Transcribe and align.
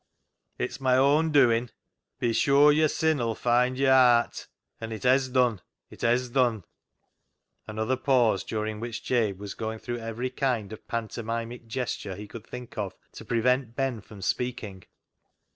"It's 0.57 0.81
my 0.81 0.97
own 0.97 1.31
doin'. 1.31 1.69
* 1.95 2.19
Be 2.19 2.33
sure 2.33 2.71
your 2.71 2.87
sih 2.87 3.11
'ull 3.19 3.35
find 3.35 3.77
yo' 3.77 3.91
aat!' 3.91 4.47
An' 4.81 4.91
it 4.91 5.03
hez 5.03 5.29
done! 5.29 5.61
It 5.91 6.01
hez 6.01 6.29
done!" 6.31 6.63
Another 7.67 7.97
pause; 7.97 8.43
during 8.43 8.79
which 8.79 9.03
Jabe 9.03 9.37
was 9.37 9.53
going 9.53 9.77
through 9.77 9.99
every 9.99 10.31
kind 10.31 10.73
of 10.73 10.87
pantomimic 10.87 11.67
gesture 11.67 12.15
he 12.15 12.27
could 12.27 12.47
think 12.47 12.79
of 12.79 12.95
to 13.11 13.23
prevent 13.23 13.75
Ben 13.75 14.01
from 14.01 14.23
speaking. 14.23 14.85